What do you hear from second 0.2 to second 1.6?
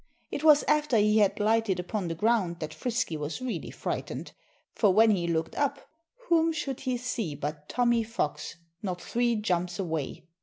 It was after he had